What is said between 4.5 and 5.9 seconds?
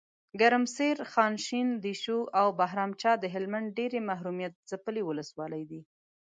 ځپلي ولسوالۍ دي.